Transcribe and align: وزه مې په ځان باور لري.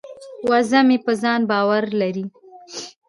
وزه 0.49 0.79
مې 0.87 0.97
په 1.05 1.11
ځان 1.21 1.41
باور 1.51 1.83
لري. 2.01 2.25